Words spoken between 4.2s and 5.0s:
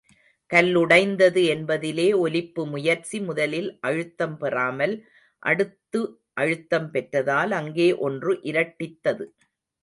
பெறாமல்